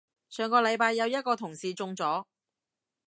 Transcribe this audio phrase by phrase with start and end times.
[0.31, 2.25] 上個禮拜有一個同事中咗